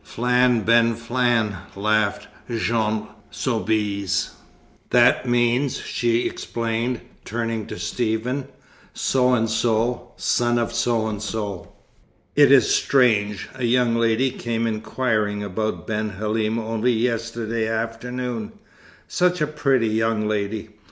[0.03, 4.31] "Flan ben Flan," laughed Jeanne Soubise.
[4.89, 8.47] "That means," she explained, turning to Stephen,
[8.95, 11.73] "So and So, son of So and So.
[12.35, 18.53] It is strange, a young lady came inquiring about Ben Halim only yesterday afternoon;
[19.07, 20.69] such a pretty young lady.